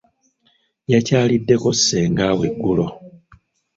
Yakyaliddeko 0.91 1.69
ssengaawe 1.79 2.43
eggulo. 2.49 2.87